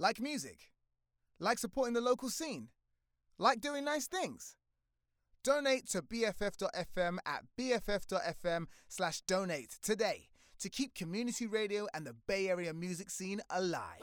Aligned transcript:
Like 0.00 0.20
music? 0.20 0.70
Like 1.40 1.58
supporting 1.58 1.94
the 1.94 2.00
local 2.00 2.30
scene? 2.30 2.68
Like 3.36 3.60
doing 3.60 3.84
nice 3.84 4.06
things? 4.06 4.54
Donate 5.42 5.88
to 5.90 6.02
BFF.FM 6.02 7.18
at 7.26 7.44
BFF.FM 7.58 8.66
slash 8.88 9.20
donate 9.22 9.78
today 9.82 10.28
to 10.60 10.68
keep 10.68 10.94
community 10.94 11.46
radio 11.46 11.88
and 11.94 12.06
the 12.06 12.14
Bay 12.26 12.48
Area 12.48 12.72
music 12.72 13.10
scene 13.10 13.40
alive. 13.50 14.02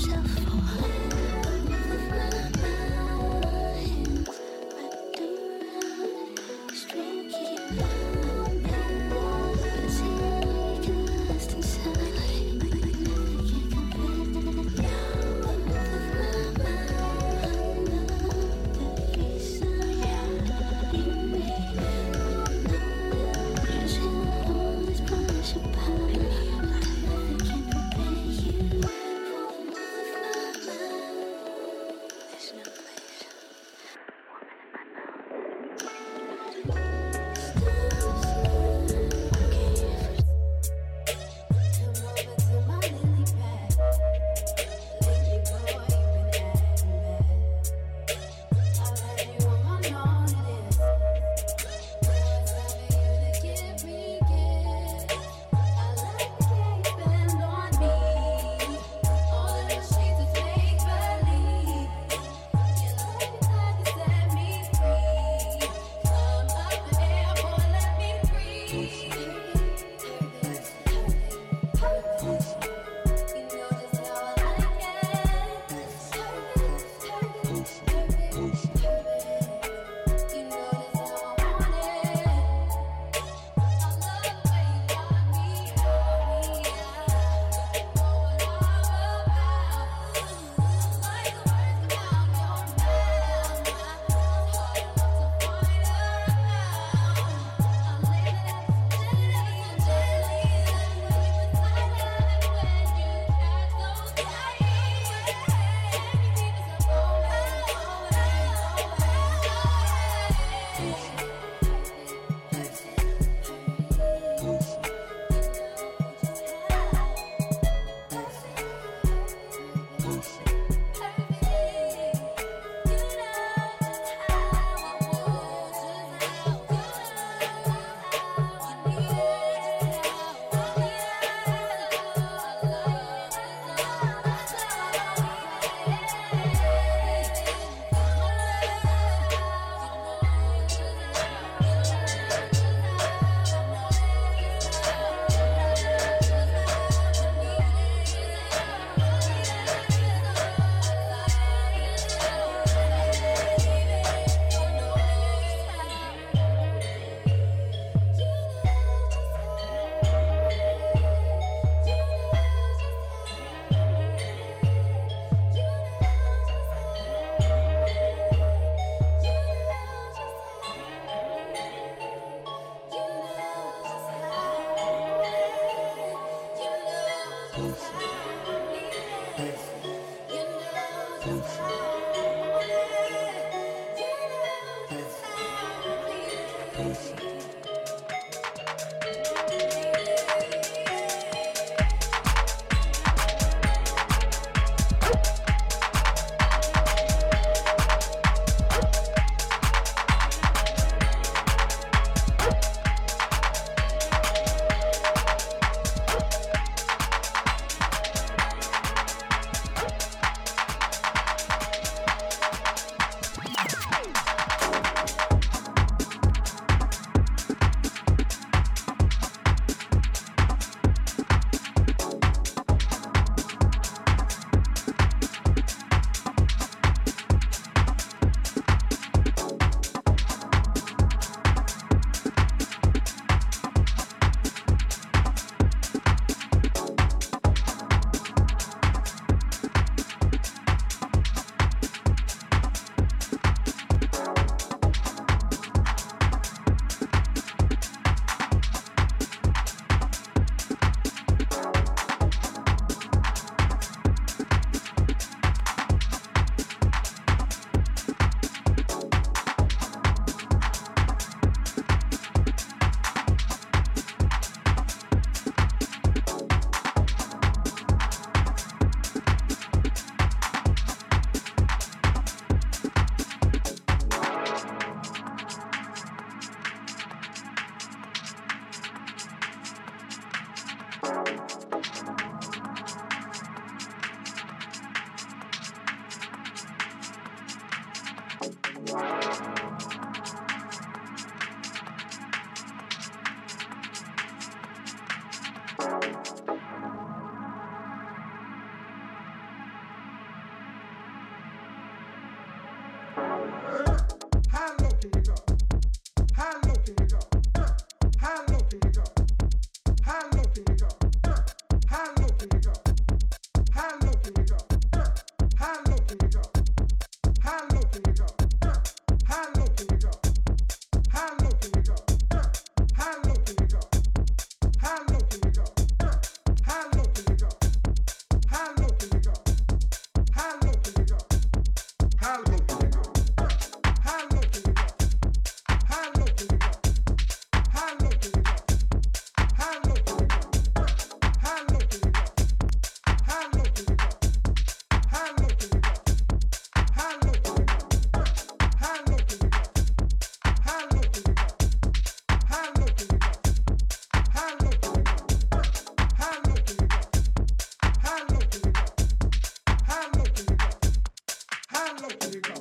How 361.91 361.97
low 361.97 362.07
can 362.07 362.31
you 362.31 362.39
go? 362.39 362.53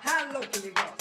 How 0.00 0.32
low 0.32 0.40
can 0.42 0.62
you 0.62 0.70
go? 0.70 0.99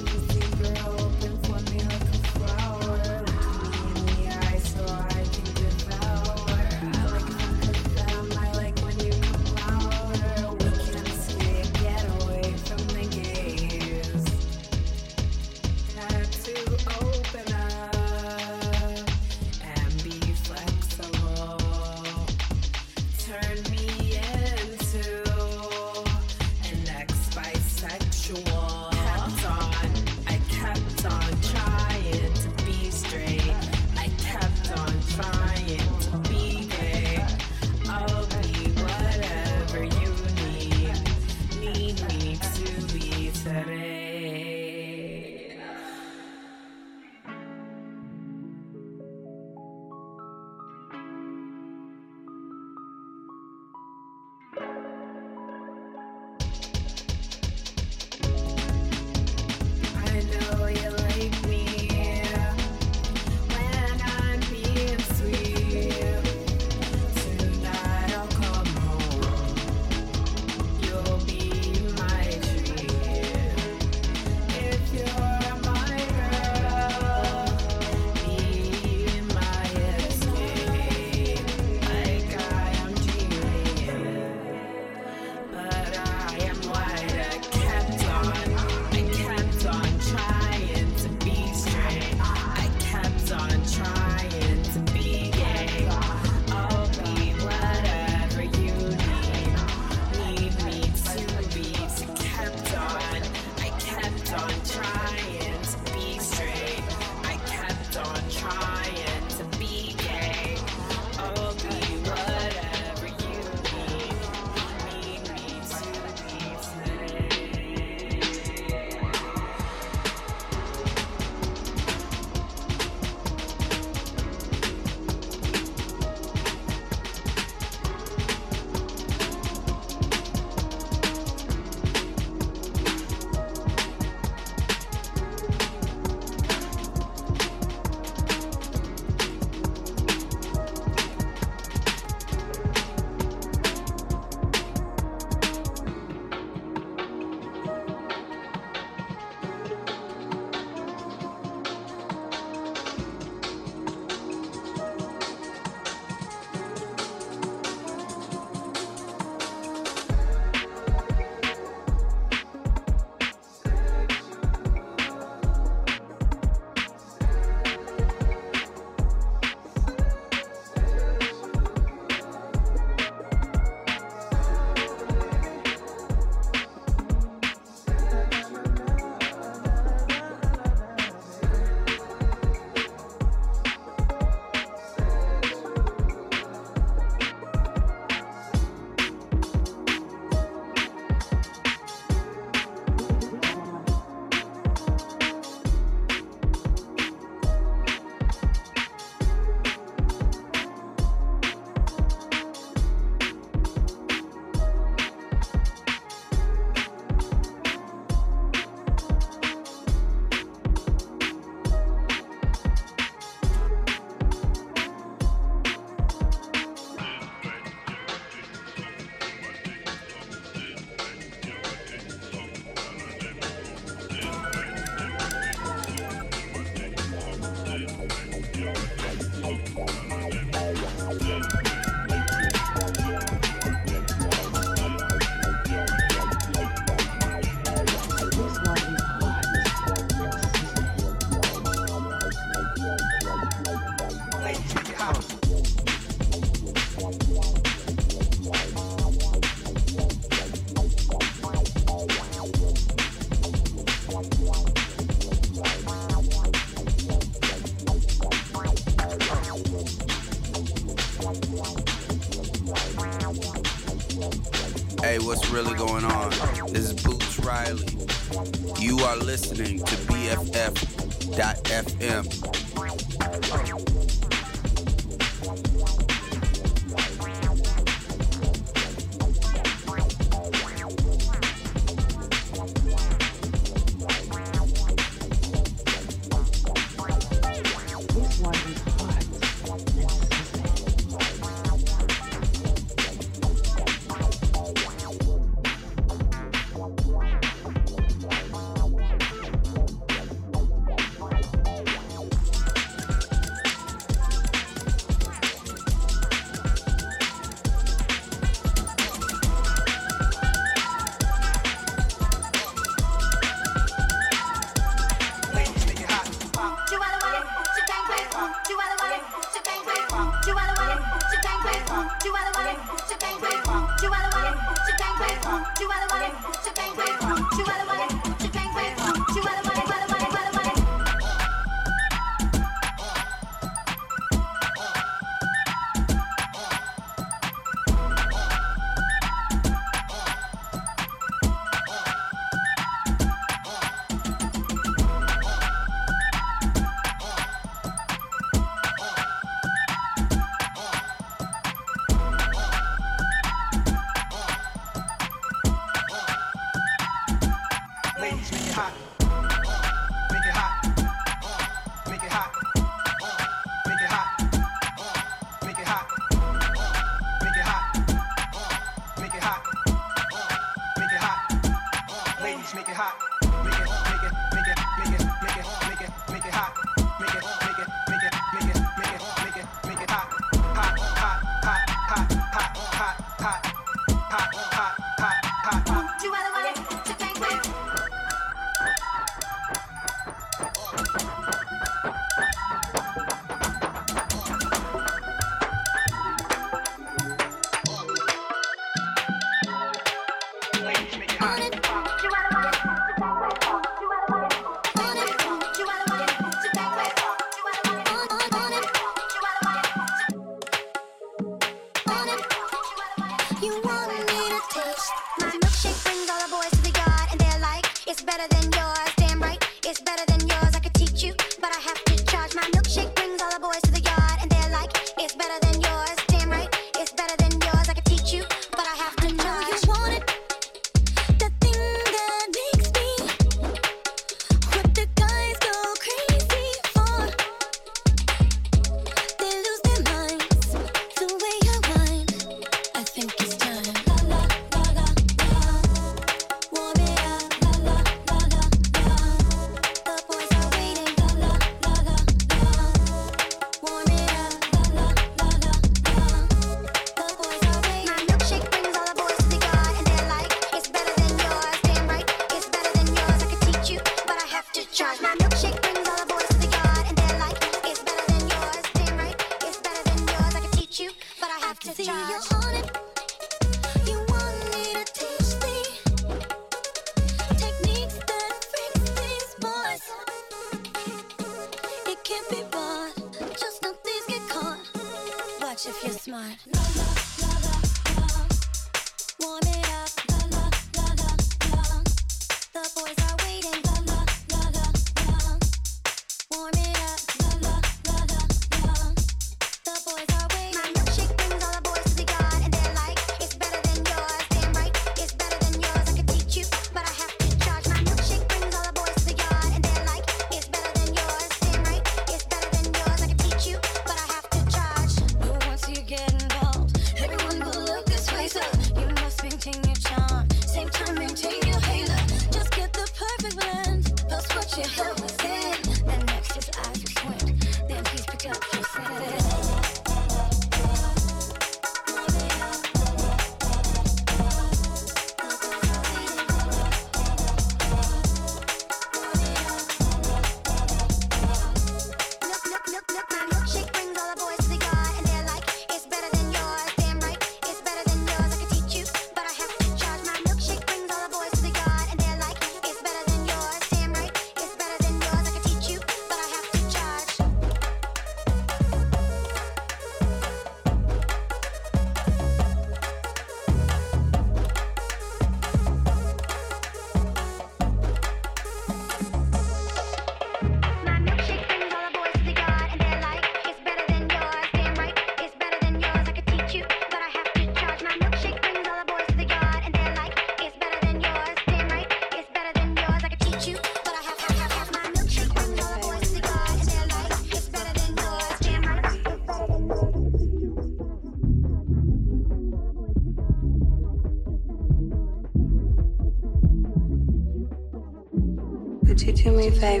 That 599.82 600.00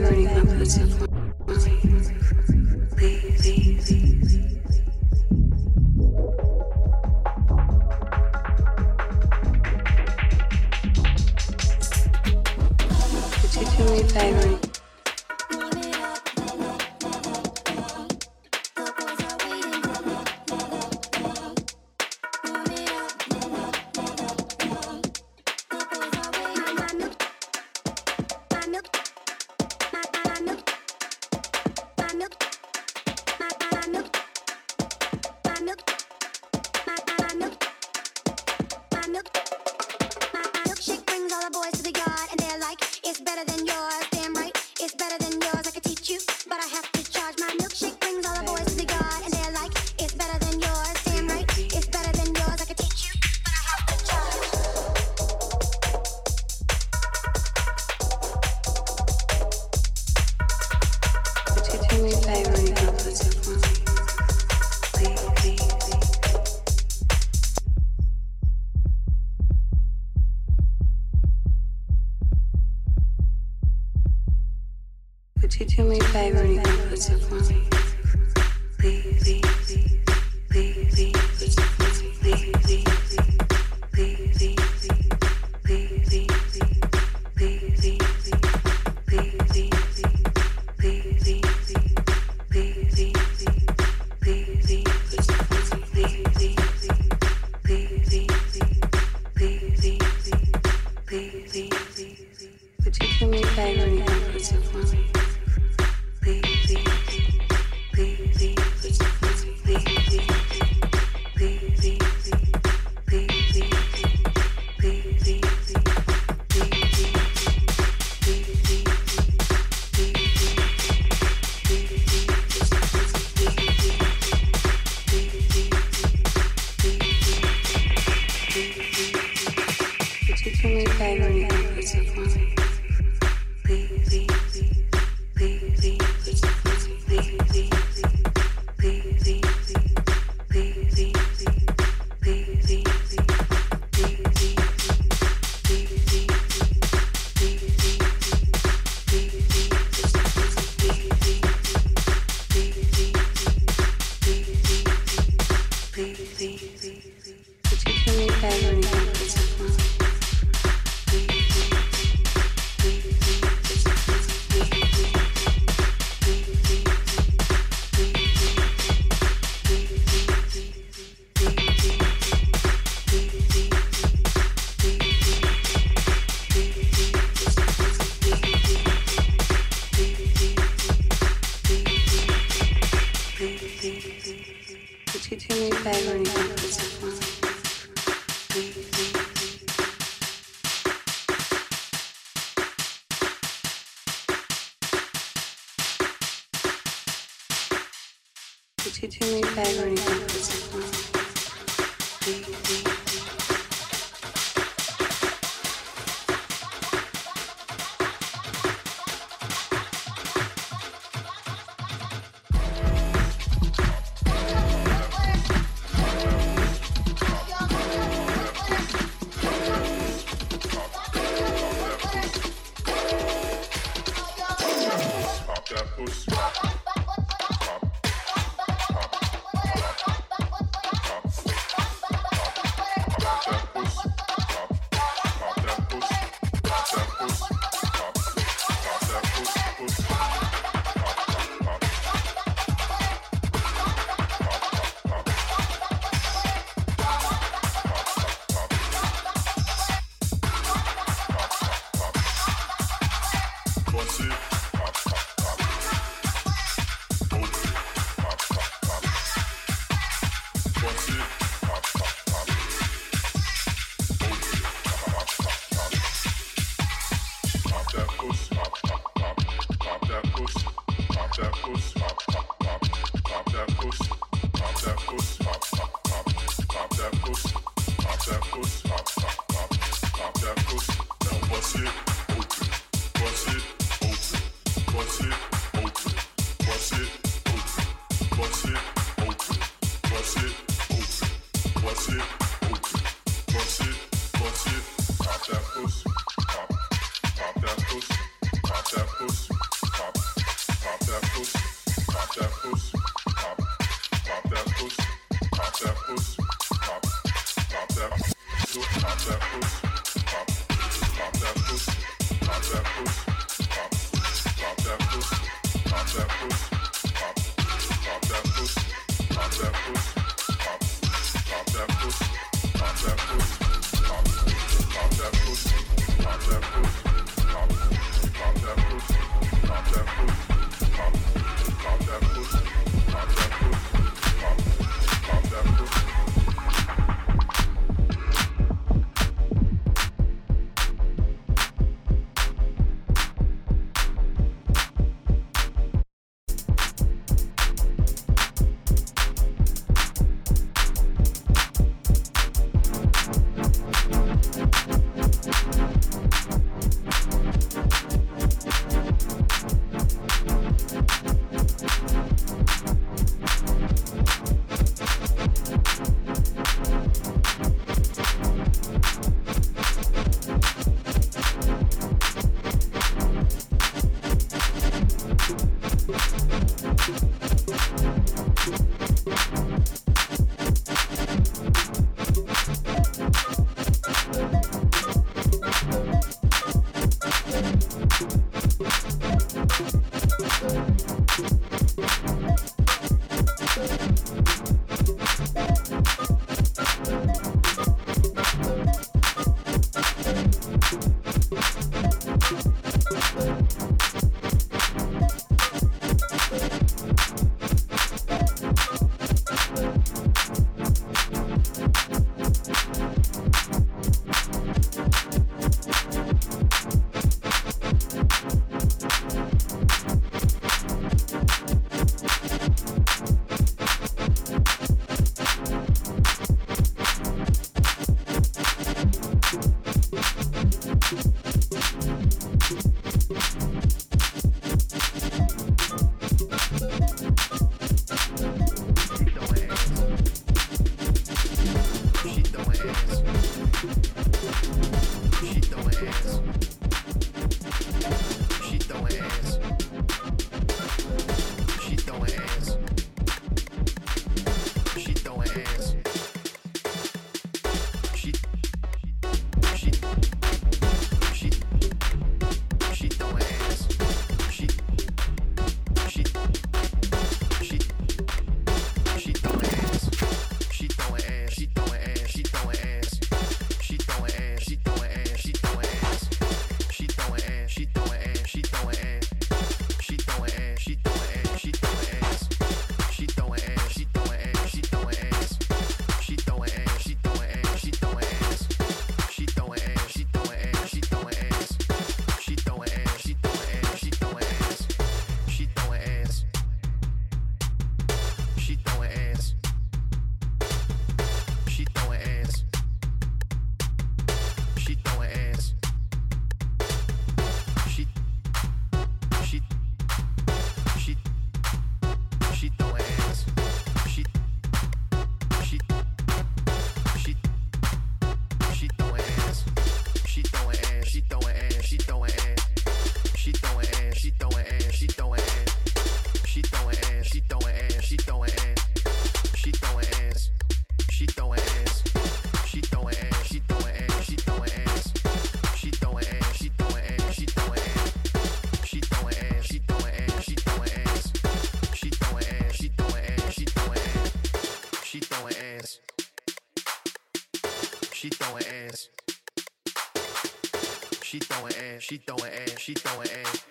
ass, 552.02 552.08
she 552.08 552.16
throwing 552.18 552.52
ass, 552.52 552.78
she 552.78 552.94
throwing 552.94 553.28
ass, 553.28 553.64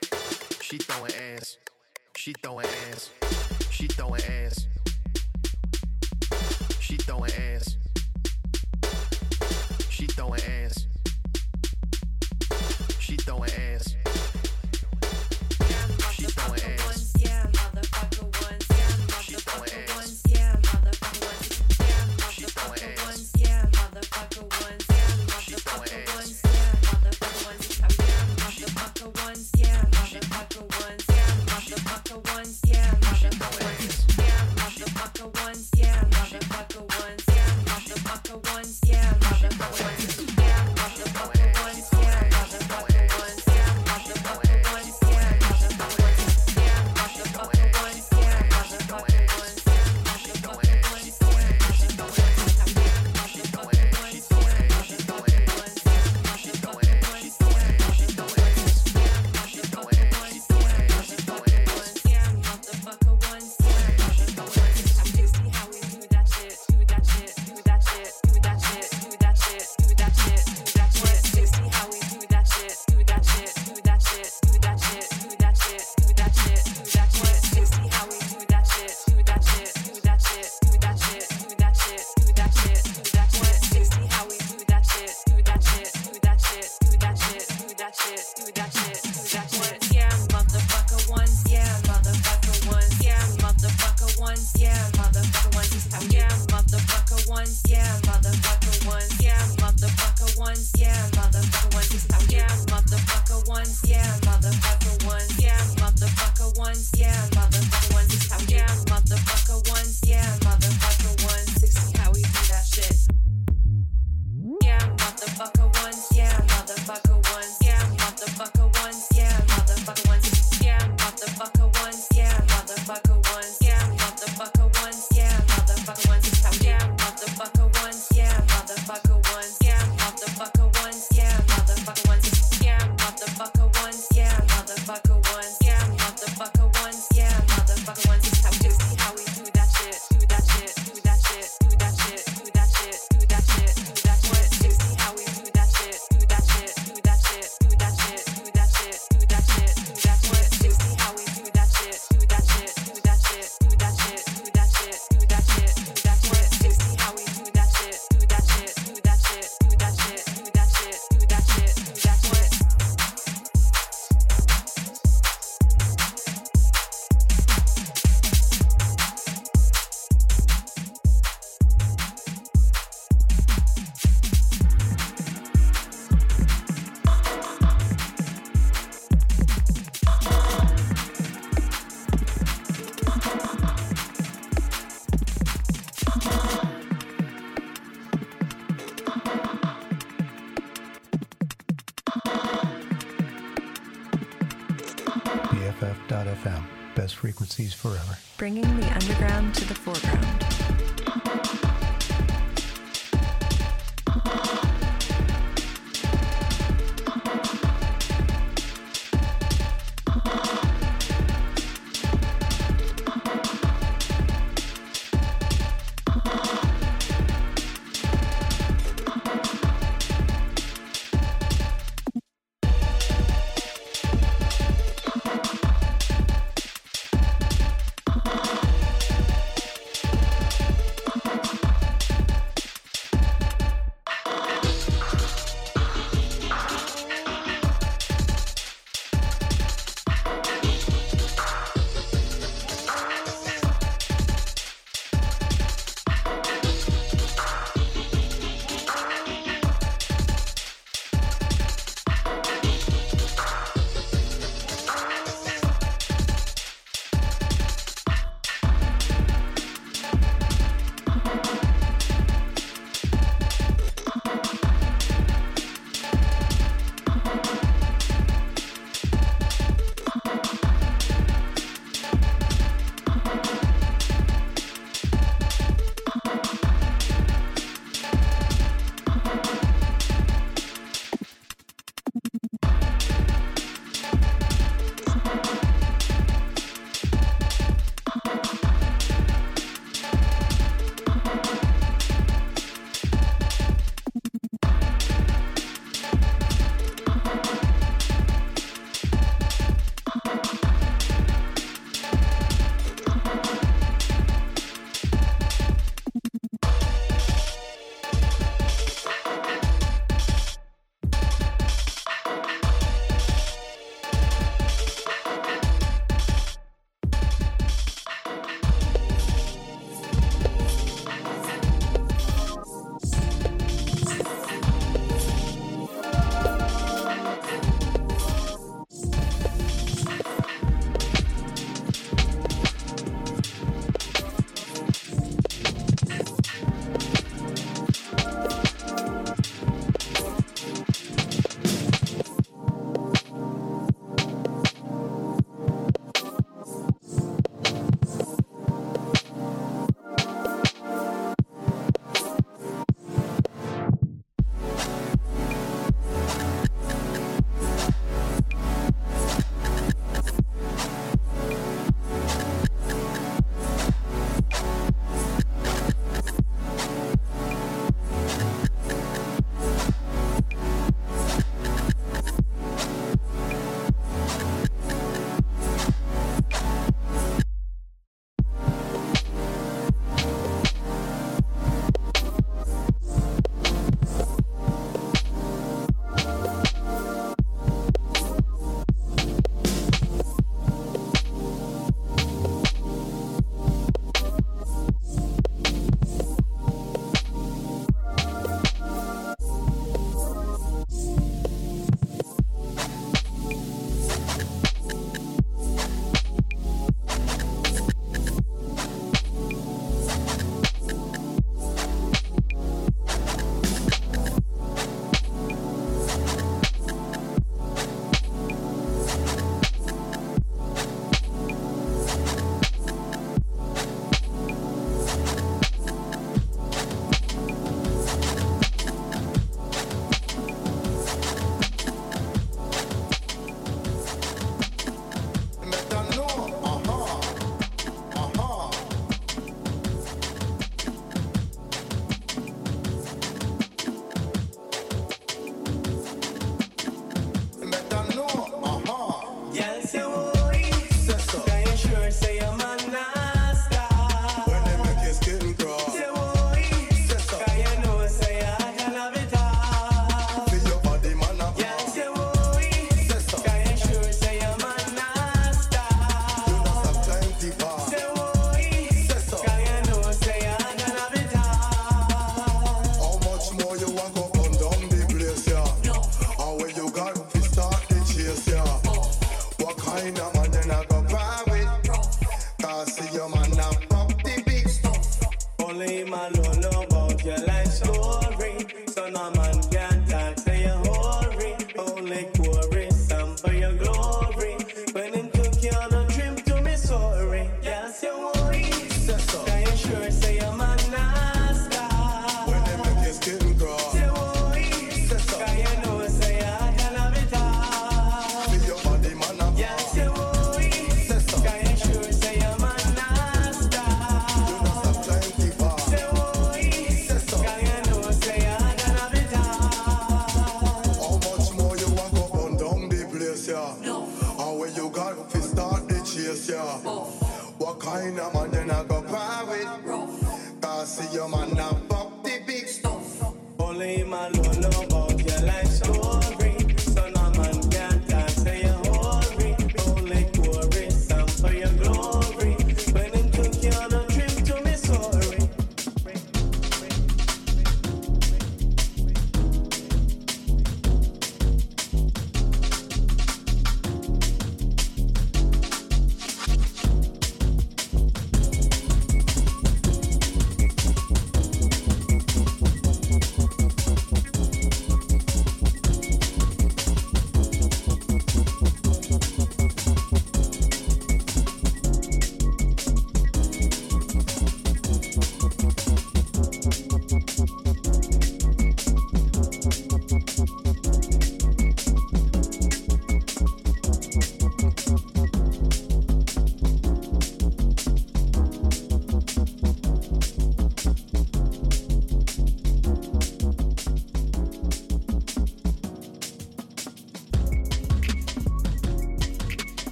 she 0.62 0.78
throwing 0.78 1.12
ass, 1.36 1.58
she 2.16 2.34
throwing 2.42 2.66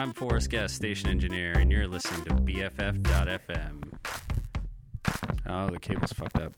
I'm 0.00 0.14
Forrest 0.14 0.48
Guest, 0.48 0.76
station 0.76 1.10
engineer, 1.10 1.52
and 1.58 1.70
you're 1.70 1.86
listening 1.86 2.24
to 2.24 2.30
BFF.FM. 2.30 3.82
Oh, 5.46 5.68
the 5.68 5.78
cable's 5.78 6.14
fucked 6.14 6.38
up. 6.38 6.54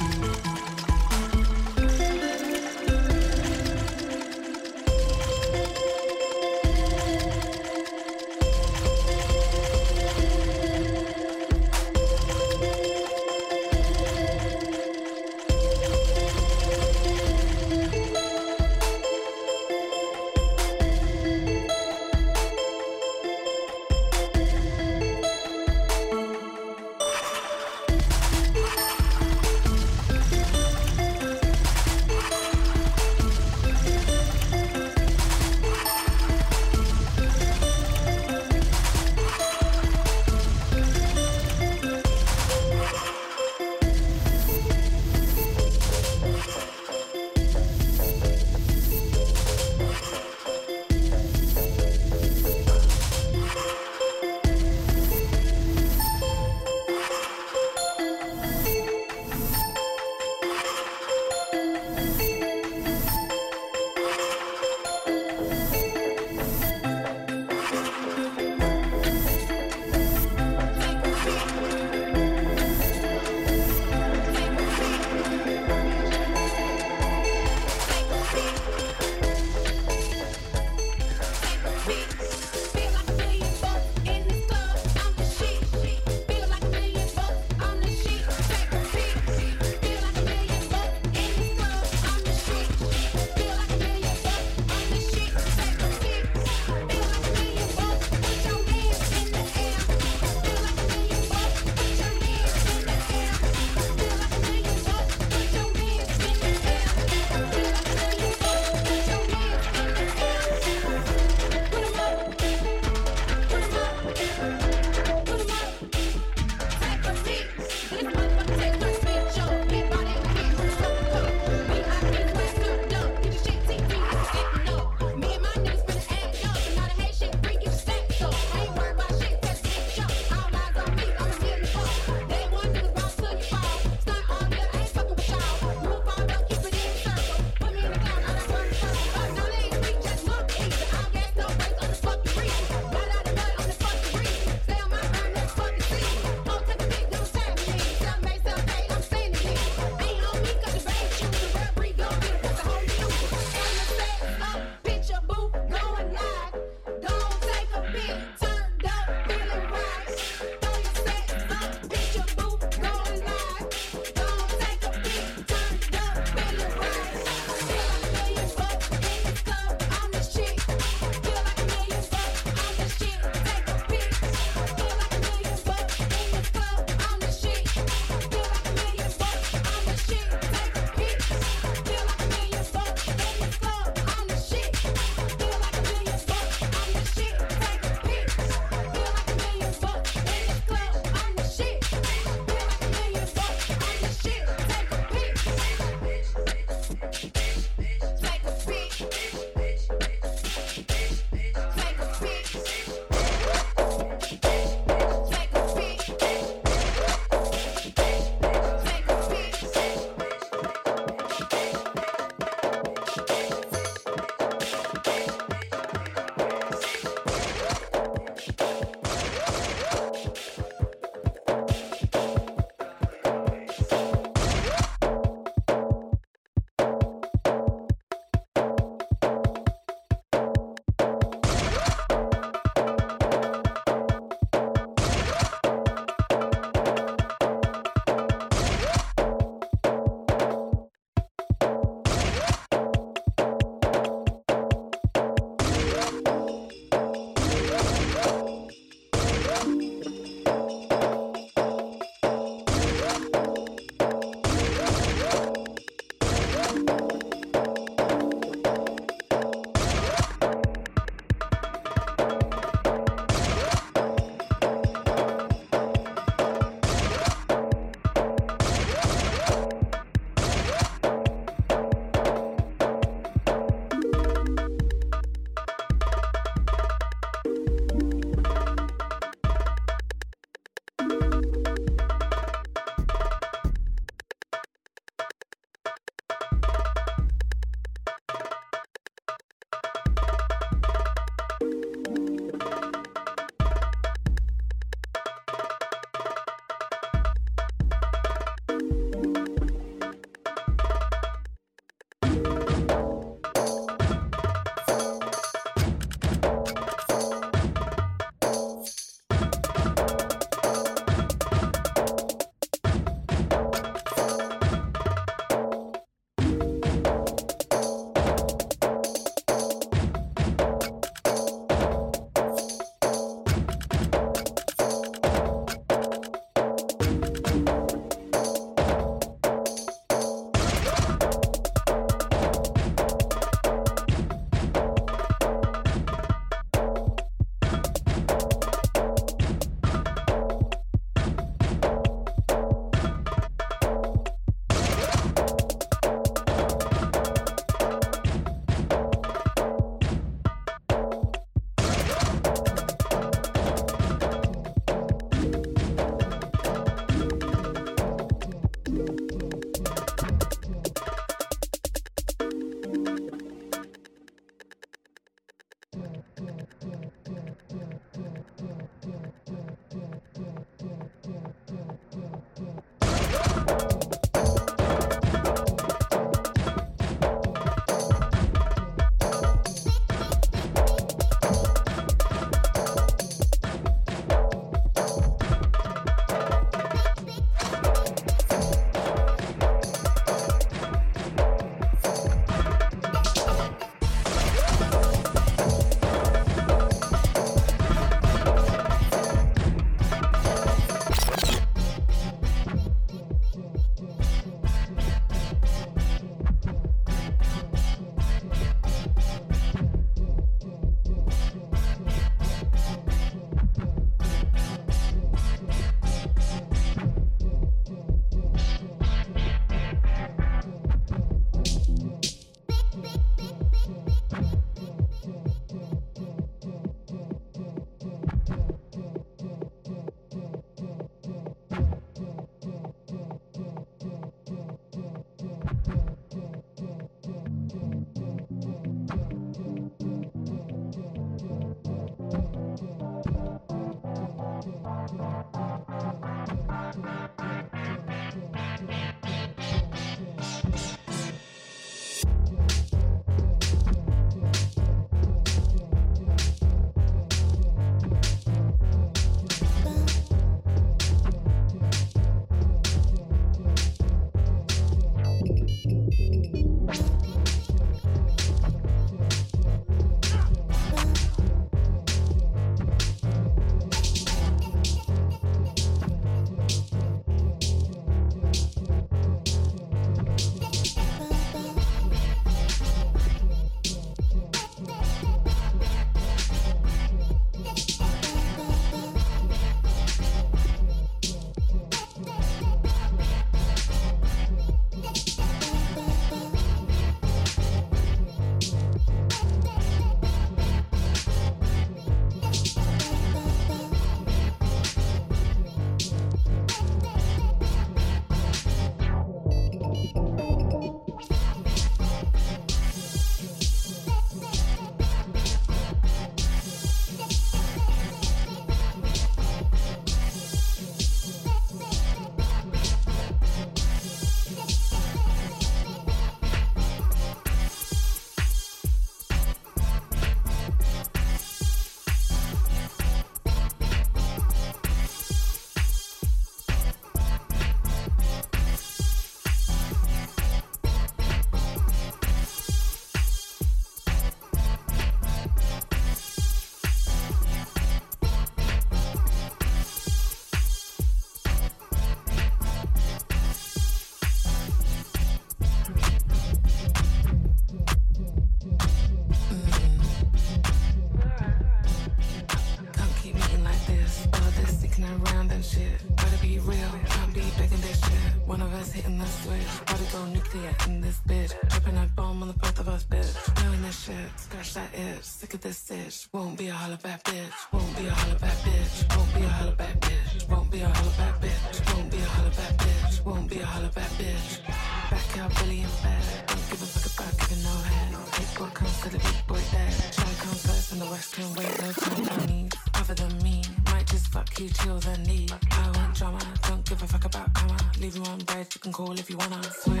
can 598.91 599.05
call 599.05 599.19
if 599.19 599.29
you 599.29 599.37
wanna. 599.37 599.63
Swear. 599.63 600.00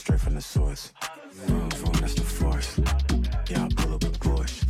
straight 0.00 0.20
from 0.20 0.34
the 0.34 0.40
source. 0.40 0.92
Room 1.46 1.70
from 1.70 1.92
that's 2.00 2.14
the 2.14 2.22
force. 2.22 2.80
Yeah, 3.50 3.64
I 3.64 3.68
pull 3.76 3.94
up 3.94 4.02
a 4.02 4.12
Porsche. 4.24 4.60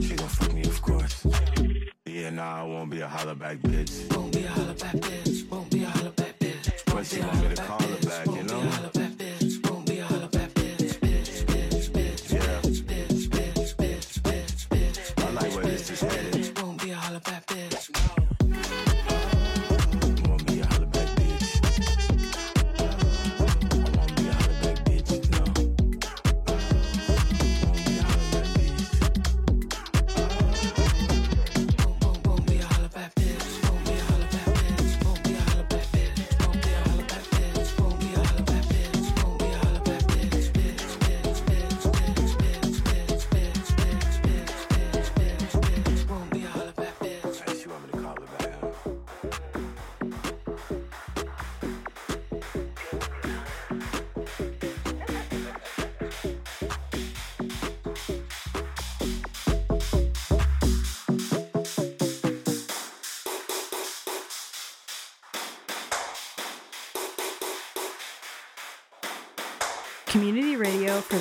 She 0.00 0.14
gon' 0.14 0.28
fuck 0.28 0.52
me, 0.54 0.62
of 0.62 0.80
course. 0.80 1.26
Yeah, 2.06 2.30
nah, 2.30 2.60
I 2.60 2.62
won't 2.62 2.90
be 2.90 3.00
a 3.00 3.08
holla 3.08 3.34
back 3.34 3.58
bitch. 3.58 3.92
Won't 4.14 4.32
be 4.32 4.44
a 4.44 4.48
holla 4.48 4.74
back 4.74 4.94
bitch. 4.94 5.48
Won't 5.50 5.70
be 5.70 5.82
a 5.82 5.88
holla 5.88 6.10
back 6.10 6.38
bitch. 6.38 6.84
But 6.86 7.06
she 7.06 7.20
want 7.20 7.42
me 7.42 7.54
to 7.56 7.62
call 7.62 7.82
her 7.82 8.08
back, 8.08 8.26
you 8.26 8.42
know? 8.44 8.47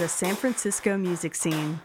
the 0.08 0.14
San 0.14 0.36
Francisco 0.38 0.98
music 0.98 1.36
scene. 1.36 1.82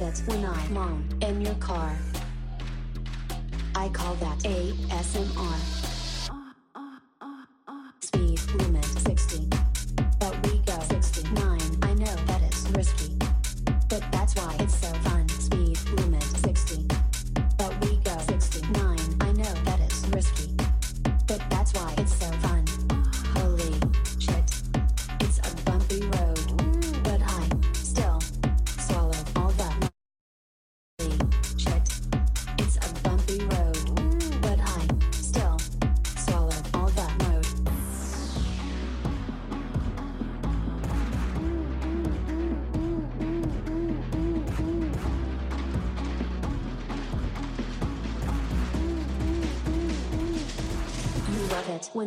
It 0.00 0.22
when 0.26 0.42
I 0.46 0.68
moan 0.68 1.04
in 1.20 1.42
your 1.42 1.54
car. 1.56 1.81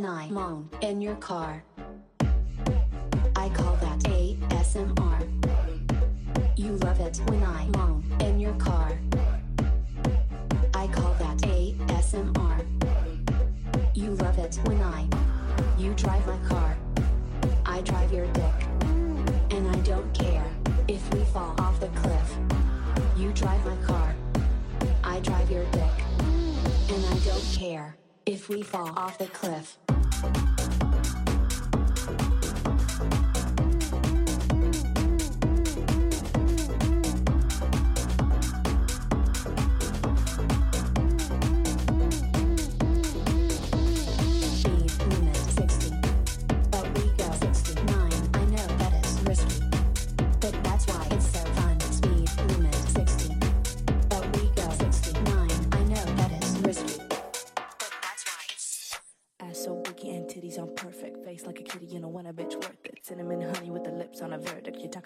I 0.08 0.30
moan 0.30 0.70
in 0.82 1.02
your 1.02 1.16
car. 1.16 1.64
I 3.36 3.50
call 3.50 3.76
that 3.78 4.00
ASMR. 4.00 5.20
You 6.58 6.74
love 6.78 7.00
it 7.00 7.22
when 7.28 7.44
I 7.44 7.68
moan 7.76 8.04
in 8.20 8.40
your 8.40 8.54
car. 8.56 8.92
I 10.74 10.88
call 10.88 11.14
that 11.14 11.38
ASMR. 11.38 12.66
You 13.96 14.12
love 14.12 14.38
it 14.40 14.60
when 14.66 14.82
I. 14.82 15.08
You 15.78 15.94
drive 15.94 16.26
my 16.28 16.38
car. 16.50 16.78
I 17.66 17.82
drive 17.82 18.12
your 18.12 18.28
dick. 18.34 18.56
And 19.52 19.68
I 19.68 19.76
don't 19.82 20.14
care 20.14 20.46
if 20.88 21.14
we 21.14 21.24
fall 21.26 21.56
off 21.60 21.80
the 21.80 21.88
cliff. 21.90 22.38
You 23.18 23.32
drive 23.34 23.66
my 23.66 23.76
car. 23.88 24.16
I 25.04 25.20
drive 25.20 25.50
your 25.50 25.66
dick. 25.72 25.96
And 26.90 27.06
I 27.06 27.20
don't 27.26 27.58
care 27.58 27.96
if 28.26 28.50
we 28.50 28.64
fall 28.64 28.92
off 28.98 29.18
the 29.18 29.28
cliff. 29.28 29.55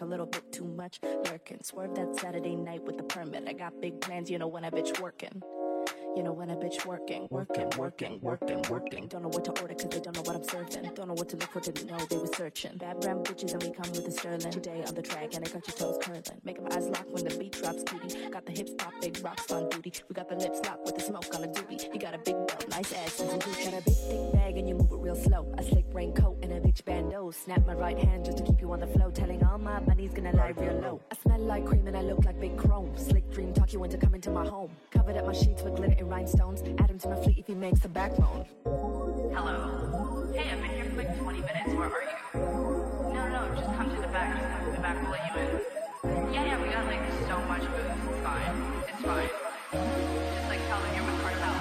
Little 0.09 0.25
bit 0.25 0.51
too 0.51 0.65
much, 0.65 0.99
lurking. 1.25 1.59
Swerve 1.63 1.95
that 1.95 2.19
Saturday 2.19 2.55
night 2.55 2.83
with 2.83 2.97
the 2.97 3.03
permit. 3.03 3.43
I 3.47 3.53
got 3.53 3.79
big 3.79 4.01
plans, 4.01 4.29
you 4.29 4.39
know 4.39 4.47
when 4.47 4.63
a 4.63 4.71
bitch 4.71 4.99
working. 4.99 5.41
You 6.15 6.23
know 6.23 6.33
when 6.33 6.49
a 6.49 6.55
bitch 6.55 6.85
working, 6.85 7.27
working, 7.29 7.69
working, 7.77 8.19
working, 8.21 8.61
working. 8.69 9.07
Don't 9.07 9.21
know 9.21 9.29
what 9.29 9.45
to 9.45 9.61
order 9.61 9.73
cause 9.73 9.89
they 9.89 9.99
don't 9.99 10.15
know 10.15 10.21
what 10.23 10.35
I'm 10.35 10.43
serving. 10.43 10.91
Don't 10.95 11.07
know 11.07 11.13
what 11.13 11.29
to 11.29 11.37
look 11.37 11.51
for, 11.51 11.59
didn't 11.59 11.87
know 11.89 11.97
they 12.09 12.17
were 12.17 12.27
searching. 12.35 12.75
Bad 12.77 12.99
brown 12.99 13.23
bitches 13.23 13.53
and 13.53 13.63
we 13.63 13.71
come 13.71 13.89
with 13.91 14.07
a 14.07 14.11
sterling. 14.11 14.51
Today 14.51 14.83
on 14.87 14.95
the 14.95 15.01
track 15.01 15.33
and 15.35 15.47
I 15.47 15.49
got 15.49 15.67
your 15.67 15.77
toes 15.77 15.97
curling. 16.01 16.23
Make 16.43 16.57
'em 16.57 16.67
eyes 16.71 16.89
lock 16.89 17.05
when 17.11 17.23
the 17.23 17.35
beat 17.37 17.53
drops 17.53 17.83
cutie. 17.83 18.29
Got 18.29 18.45
the 18.45 18.51
hips 18.51 18.73
pop, 18.77 18.93
big 19.01 19.23
rocks 19.23 19.51
on 19.51 19.69
duty. 19.69 19.93
We 20.09 20.13
got 20.13 20.27
the 20.27 20.35
lips 20.35 20.59
locked 20.65 20.85
with 20.85 20.95
the 20.95 21.01
smoke 21.01 21.33
on 21.35 21.43
a 21.43 21.47
doobie. 21.47 21.93
You 21.93 21.99
got 21.99 22.13
a 22.13 22.17
big 22.17 22.35
belt, 22.47 22.67
nice 22.69 22.91
ass, 22.93 23.19
and 23.21 23.41
Gucci. 23.41 23.71
Got 23.71 23.79
a 23.79 23.83
big 23.83 23.95
thick 23.95 24.33
bag 24.33 24.57
and 24.57 24.67
you 24.67 24.75
move 24.75 24.91
it 24.91 24.97
real 24.97 25.15
slow. 25.15 25.45
A 25.57 25.63
slick 25.63 25.85
raincoat 25.93 26.37
and 26.43 26.51
a 26.51 26.59
bitch 26.59 26.83
bandeau. 26.83 27.31
Snap 27.31 27.65
my 27.65 27.75
right 27.75 27.97
hand 27.97 28.25
just 28.25 28.39
to 28.39 28.43
keep 28.43 28.59
you 28.59 28.71
on 28.73 28.79
the 28.79 28.87
flow. 28.87 29.09
Telling 29.11 29.43
all 29.45 29.57
my 29.57 29.79
bunnies 29.79 30.13
gonna 30.13 30.35
lie 30.35 30.53
real 30.57 30.73
low. 30.81 31.01
I 31.11 31.15
smell 31.15 31.39
like 31.39 31.65
cream 31.65 31.87
and 31.87 31.95
I 31.95 32.01
look 32.01 32.25
like 32.25 32.39
big 32.39 32.57
chrome. 32.57 32.91
Slick 32.97 33.29
dream 33.31 33.53
talk 33.53 33.71
you 33.73 33.83
into 33.83 33.97
coming 33.97 34.21
to 34.21 34.31
my 34.31 34.45
home. 34.45 34.71
Covered 34.91 35.15
up 35.15 35.25
my 35.25 35.33
sheets 35.33 35.61
with 35.63 35.75
glitter 35.75 35.95
and 35.99 36.08
rhinestones. 36.09 36.61
Add 36.79 36.89
him 36.89 36.99
to 36.99 37.09
my 37.09 37.15
fleet 37.21 37.37
if 37.37 37.47
he 37.47 37.53
makes 37.55 37.85
a 37.85 37.87
backbone. 37.87 38.45
Hello. 38.65 40.27
Hey, 40.33 40.49
I've 40.49 40.61
been 40.61 40.71
here 40.71 40.85
for 40.85 40.97
like 40.97 41.17
20 41.17 41.39
minutes. 41.39 41.69
Where 41.69 41.87
are 41.87 42.01
you? 42.01 42.39
No, 43.13 43.27
no, 43.29 43.47
no. 43.47 43.55
Just 43.55 43.71
come 43.77 43.89
to 43.95 44.01
the 44.01 44.07
back. 44.07 44.37
Just 44.39 44.49
come 44.51 44.65
to 44.65 44.71
the 44.71 44.81
back. 44.81 45.01
We'll 45.01 45.11
let 45.11 45.23
you 45.29 45.41
in. 45.41 46.33
Yeah, 46.33 46.45
yeah. 46.45 46.61
We 46.61 46.69
got 46.69 46.85
like 46.85 47.01
so 47.27 47.39
much 47.47 47.61
food. 47.61 47.91
It's 48.09 48.21
fine. 48.25 48.55
It's 48.89 49.01
fine. 49.05 49.29
Just 50.33 50.49
like 50.49 50.61
tell 50.67 50.81
them 50.81 50.95
you're 50.95 51.05
with 51.05 51.21
cartel. 51.21 51.55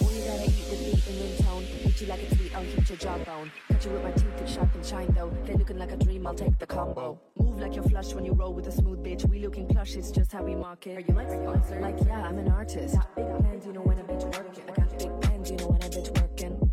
Boy, 0.00 0.12
you 0.12 0.24
gotta 0.24 0.44
eat 0.44 0.66
the 0.68 0.76
beat 0.76 1.06
and 1.08 1.18
in 1.18 1.44
tone. 1.44 1.62
Hit 1.64 2.00
you 2.00 2.06
like 2.06 2.22
a 2.22 2.37
I'll 2.58 2.64
hit 2.64 2.88
your 2.88 2.98
jawbone. 2.98 3.52
Cut 3.68 3.84
you 3.84 3.92
with 3.92 4.02
my 4.02 4.10
teeth, 4.10 4.40
it's 4.40 4.54
sharp 4.54 4.74
and 4.74 4.84
shine 4.84 5.14
though. 5.14 5.32
They 5.44 5.54
looking 5.54 5.78
like 5.78 5.92
a 5.92 5.96
dream, 5.96 6.26
I'll 6.26 6.34
take 6.34 6.58
the 6.58 6.66
combo. 6.66 7.20
Move 7.38 7.60
like 7.60 7.76
you're 7.76 7.84
flush 7.84 8.14
when 8.14 8.24
you 8.24 8.32
roll 8.32 8.52
with 8.52 8.66
a 8.66 8.72
smooth 8.72 8.98
bitch. 8.98 9.24
We 9.28 9.38
looking 9.38 9.68
plush, 9.68 9.94
it's 9.94 10.10
just 10.10 10.32
how 10.32 10.42
we 10.42 10.56
market. 10.56 10.96
Are 10.96 11.00
you 11.00 11.14
my 11.14 11.24
sponsor? 11.24 11.80
Like, 11.80 11.94
yeah, 12.04 12.26
I'm 12.26 12.36
an 12.36 12.48
artist. 12.50 12.96
Got 12.96 13.14
big 13.14 13.26
plans, 13.38 13.64
you 13.64 13.72
know 13.72 13.82
when 13.82 13.98
a 14.00 14.02
bitch 14.02 14.24
working. 14.24 14.64
I 14.68 14.72
got 14.72 14.98
big 14.98 15.20
plans, 15.20 15.50
you 15.52 15.56
know 15.56 15.68
when 15.68 15.82
a 15.82 15.88
bitch 15.88 16.20
working. 16.20 16.70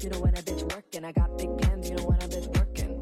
You 0.00 0.08
know 0.08 0.20
when 0.20 0.32
a 0.32 0.40
bitch 0.40 0.74
working. 0.74 1.04
I 1.04 1.12
got 1.12 1.36
big 1.36 1.58
plans, 1.58 1.90
you 1.90 1.96
know 1.96 2.04
when 2.04 2.22
a 2.22 2.28
bitch 2.28 2.56
working. 2.56 2.98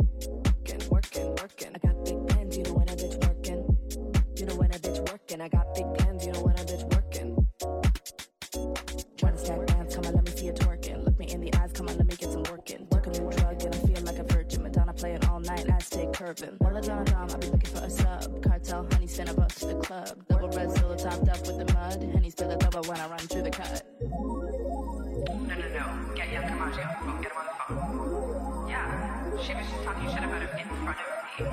Working, 0.66 0.90
working, 0.90 1.28
working. 1.36 1.76
I 1.76 1.78
got 1.78 2.04
big 2.04 2.26
plans, 2.26 2.56
you 2.56 2.64
know 2.64 2.72
when 2.72 2.88
a 2.88 2.96
bitch 2.96 3.24
working. 3.24 4.26
You 4.36 4.46
know 4.46 4.56
when 4.56 4.70
a 4.72 4.78
bitch 4.80 5.12
working. 5.12 5.40
I 5.40 5.48
got 5.48 5.72
big 5.76 5.94
plans, 5.94 6.05
curving. 16.26 16.56
Walla 16.60 16.80
Donna 16.80 17.04
Dom, 17.04 17.30
I 17.30 17.36
be 17.36 17.46
looking 17.46 17.70
for 17.70 17.84
a 17.84 17.90
sub. 17.90 18.42
Cartel, 18.42 18.86
honey, 18.90 19.06
send 19.06 19.28
a 19.28 19.34
bus 19.34 19.54
to 19.56 19.66
the 19.66 19.74
club. 19.76 20.24
Double 20.28 20.48
red 20.48 20.72
solo 20.76 20.96
topped 20.96 21.28
up 21.28 21.46
with 21.46 21.58
the 21.58 21.72
mud. 21.72 22.02
Henny 22.02 22.30
spill 22.30 22.48
the 22.48 22.56
double 22.56 22.82
when 22.82 22.98
I 22.98 23.08
run 23.08 23.18
through 23.20 23.42
the 23.42 23.50
cut. 23.50 23.86
No, 24.00 24.08
no, 25.54 25.68
no. 25.78 26.14
Get 26.16 26.32
Young 26.32 26.44
on 26.44 26.70
the 26.70 26.76
phone. 26.76 27.22
Get 27.22 27.30
him 27.30 27.38
on 27.38 27.44
the 27.46 27.52
phone. 27.68 28.68
Yeah. 28.68 29.30
She 29.42 29.54
was 29.54 29.66
just 29.70 29.84
talking 29.84 30.08
shit 30.10 30.24
about 30.24 30.42
him 30.42 30.48
in 30.58 30.66
front 30.82 30.98
of 30.98 31.06
me. 31.06 31.46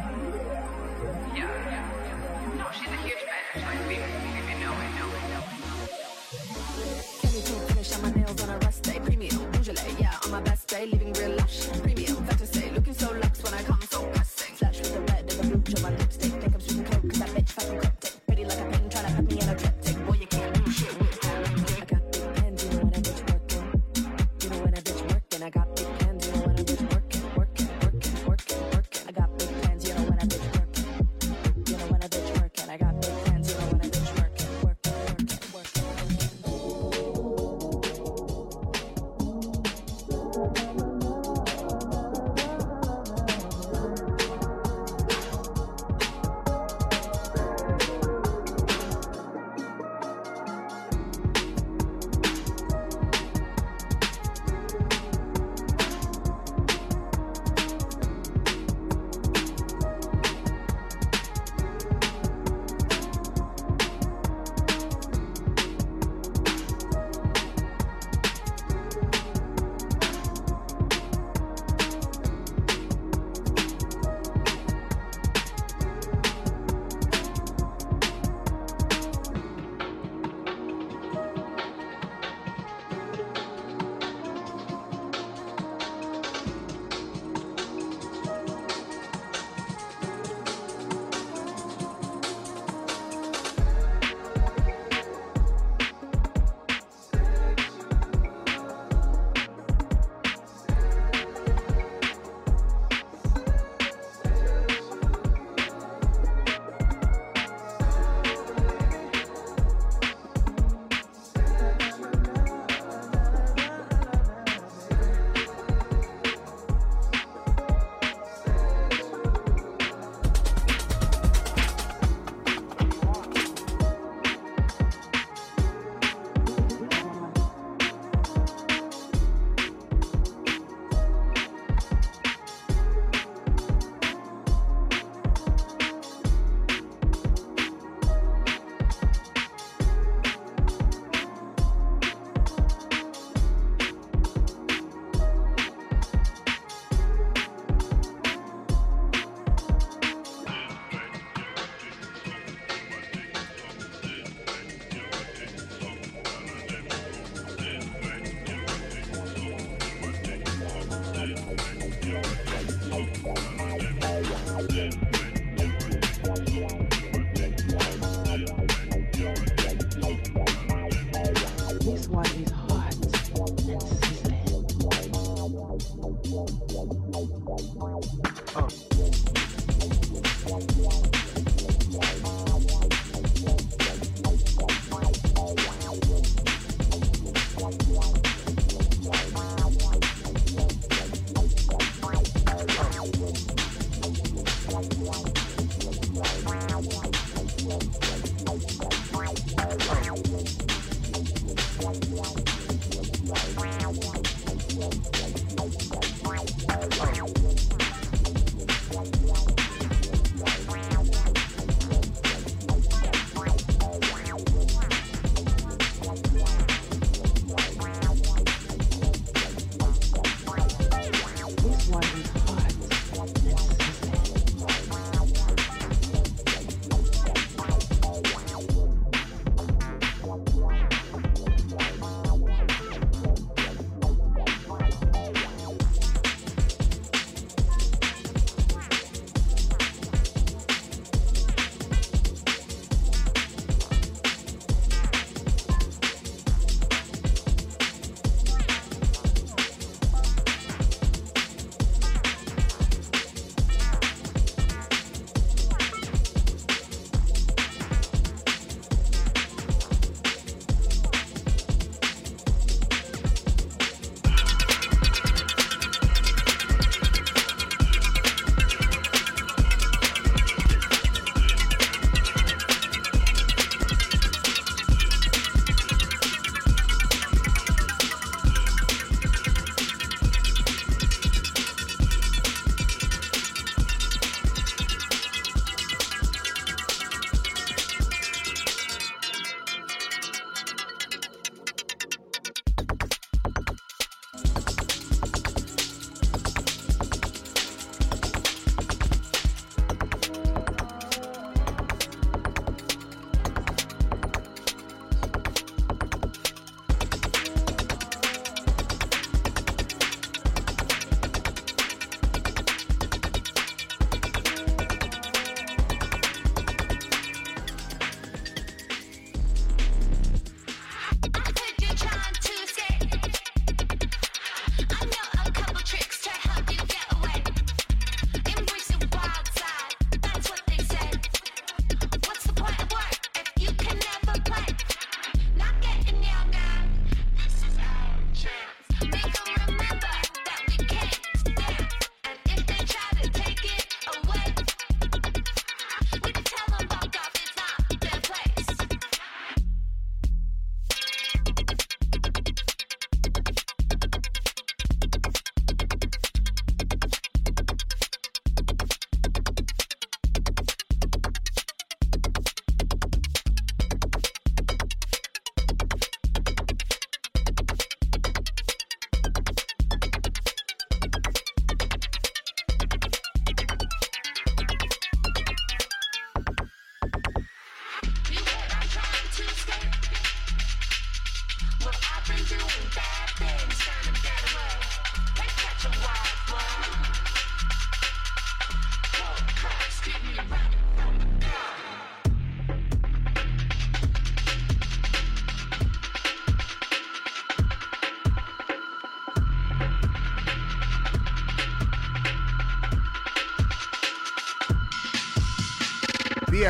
Yeah, 1.36 1.46
yeah, 1.46 1.70
yeah. 1.70 2.58
No, 2.58 2.66
she's 2.74 2.90
a 2.90 2.98
huge 3.06 3.24
bitch. 3.30 3.62
Like, 3.62 3.82
we, 3.88 3.96
we 3.96 4.54
know, 4.60 4.74
I 4.74 4.90
know, 4.98 5.08
I 5.14 5.30
know. 5.30 5.44
Kenny 7.22 7.42
can't 7.42 7.66
finish 7.70 7.94
on 7.94 8.02
my 8.02 8.12
nails 8.12 8.42
on 8.42 8.50
a 8.50 8.58
rest 8.58 8.82
day. 8.84 9.00
Premium, 9.04 9.54
usually, 9.54 9.96
yeah, 10.00 10.18
on 10.26 10.32
my 10.32 10.42
best 10.42 10.68
day, 10.68 10.86
leaving 10.88 11.13
fucking 17.54 17.93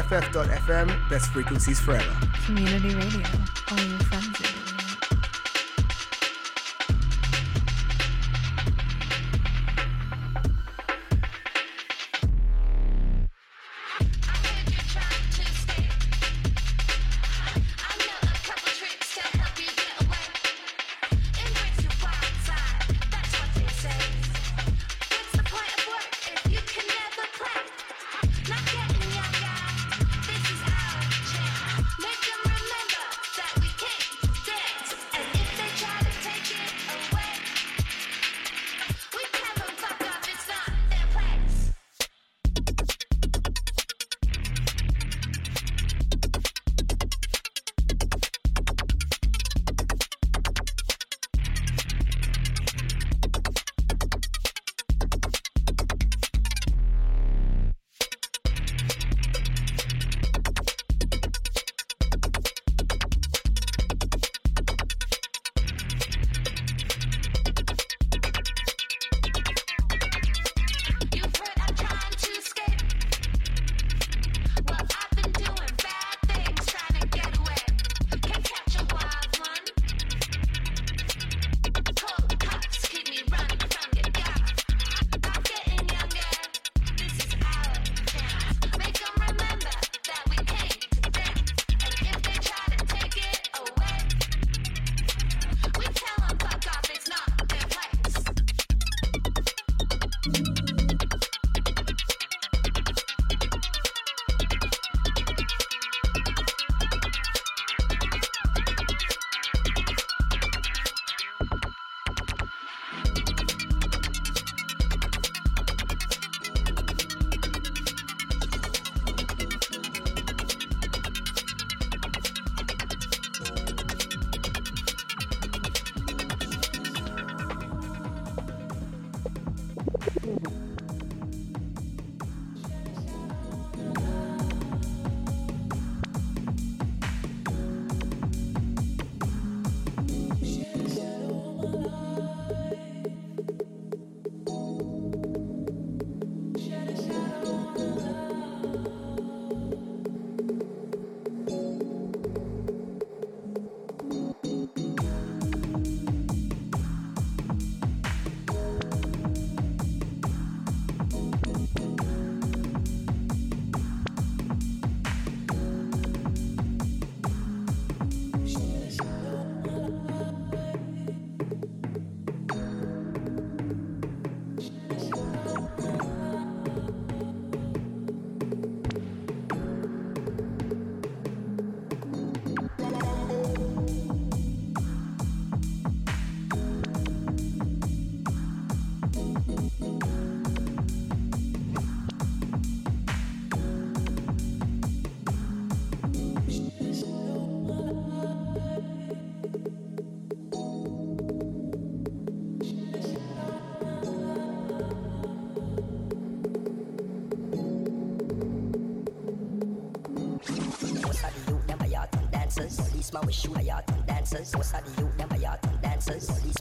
BFF.FM, 0.09 1.09
best 1.09 1.31
frequencies 1.31 1.79
forever. 1.79 2.13
Community 2.45 2.93
radio. 2.95 3.27
All 3.71 3.77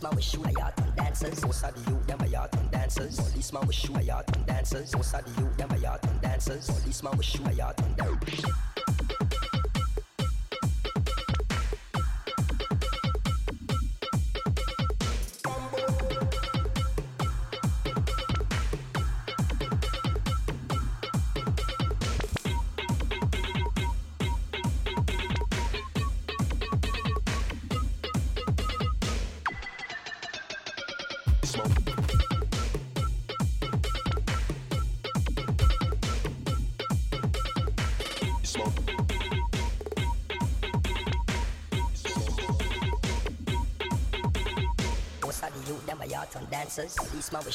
Policeman 0.03 0.17
we 0.17 0.23
shoot 0.23 0.47
a 0.47 0.53
yacht 0.59 0.81
on 0.81 0.93
dancers. 0.97 1.43
Most 1.45 1.63
of 1.63 1.75
the 1.75 1.91
youth 1.91 2.07
them 2.09 2.21
a 2.23 2.27
yacht 2.27 2.57
on 2.57 2.69
dancers. 2.71 3.21
Policeman 3.21 3.67
we 3.69 3.73
shoot 3.73 3.97
a 3.97 4.03
yacht 4.03 4.37
on 4.37 4.45
dancers. 4.47 4.97
Most 4.97 5.15
of 5.15 5.25
the 5.25 5.41
youth 5.41 5.57
them 5.57 5.71
a 5.71 5.77
yacht 5.77 6.05
on 6.09 6.19
dancers. 6.19 6.67
Policeman 6.69 7.17
we 7.19 7.23
shoot 7.23 7.47
a 7.47 7.53
yacht 7.53 7.81
on 7.81 7.95
dancers. 7.95 8.72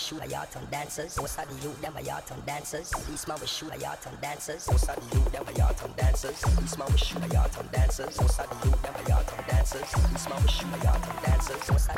Shoot 0.07 0.23
a 0.23 0.27
yacht 0.27 0.55
on 0.55 0.65
dancers. 0.71 1.17
Of 1.17 1.35
the 1.35 1.67
youth 1.67 1.81
them 1.81 1.93
a 1.97 2.01
yacht 2.01 2.31
on 2.31 2.41
dancers. 2.45 2.89
Policeman 2.91 3.37
we 3.41 3.47
shoot 3.47 3.75
a 3.75 3.77
yacht 3.77 4.07
on 4.07 4.17
dancers. 4.21 4.65
Of 4.69 4.79
the 4.79 5.17
youth 5.17 5.31
them 5.33 5.45
a 5.45 5.51
yacht 5.57 5.83
on 5.83 5.91
dancers. 5.97 6.39
Policeman 6.39 6.87
we 6.91 6.97
shoot 6.97 7.23
a 7.23 7.27
yacht 7.27 7.57
on 7.57 7.67
dancers. 7.73 8.17
Of 8.17 8.37
the 8.37 8.67
youth 8.69 8.81
them 8.81 8.93
a 8.95 9.09
yacht 9.09 9.33
on 9.37 9.43
dancers. 9.49 9.91
Policeman 9.91 10.43
we 10.43 10.47
shoot 10.47 10.73
a 10.73 10.83
yacht 10.85 11.09
on 11.09 11.23
dancers. 11.23 11.71
Most 11.71 11.96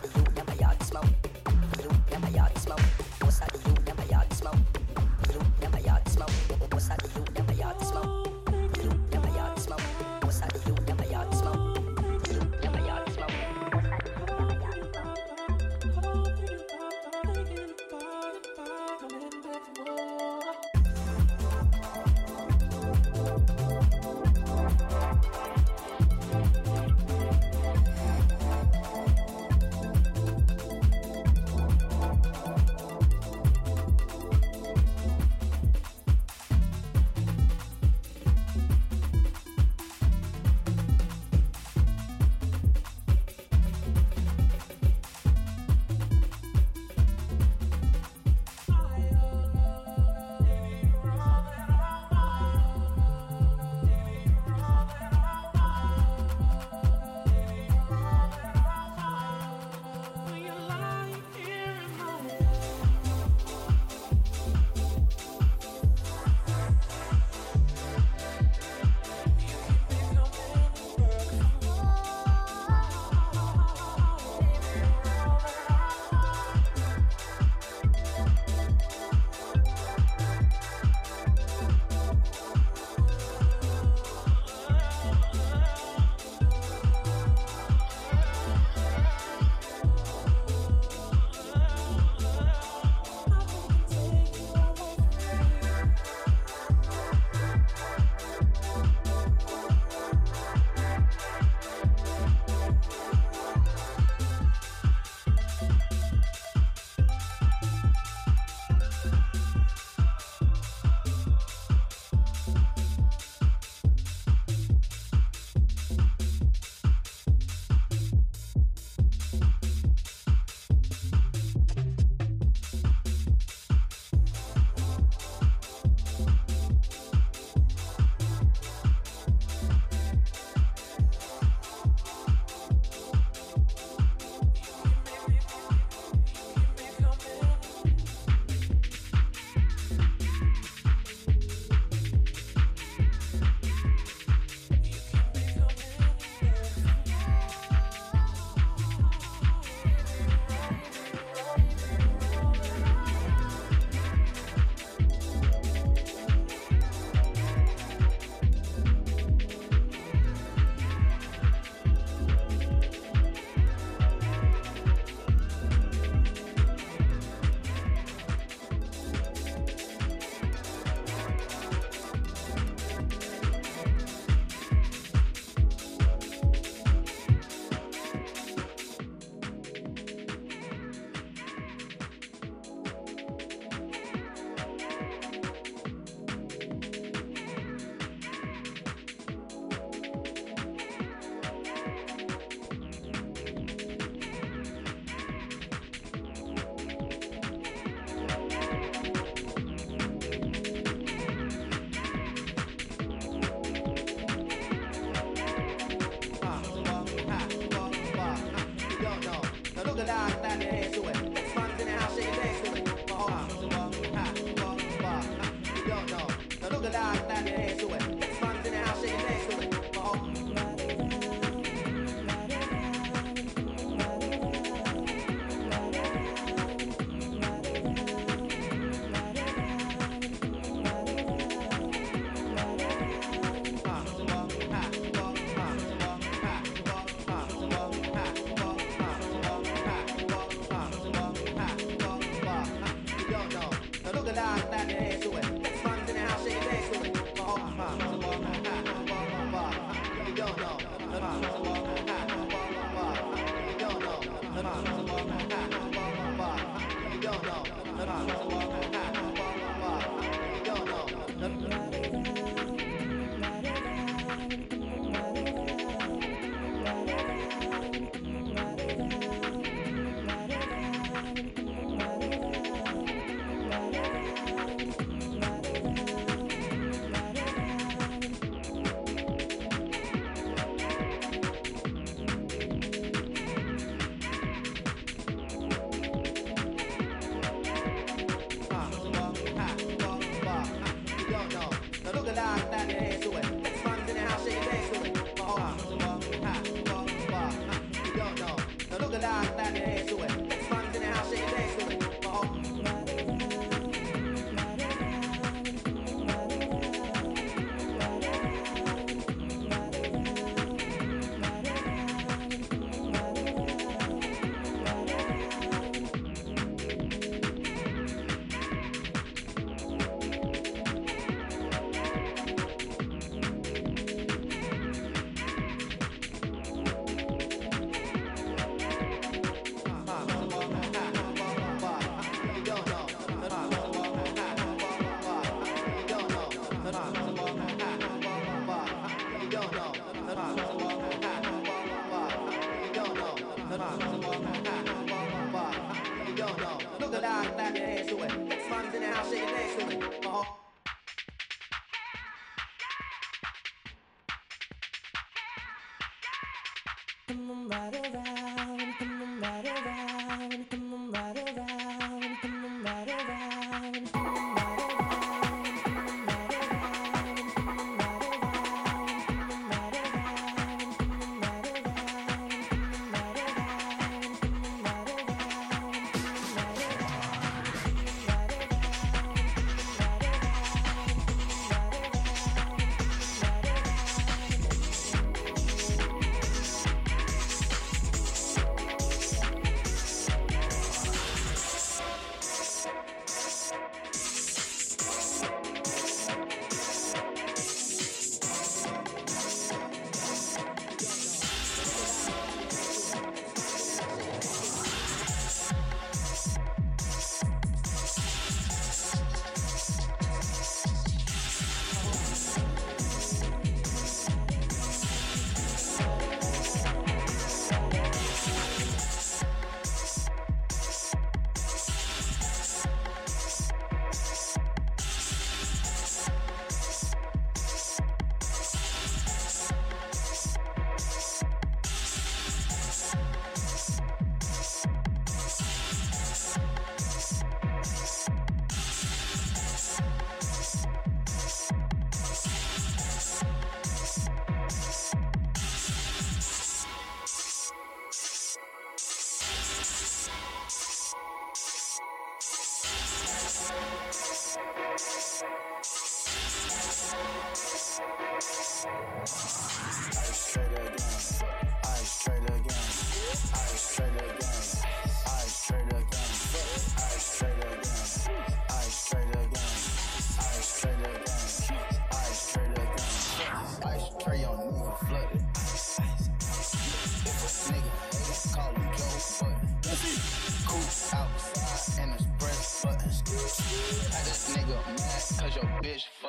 dark 292.39 292.71
that. 292.71 293.08